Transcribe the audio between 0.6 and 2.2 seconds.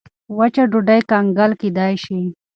ډوډۍ کنګل کېدای شي.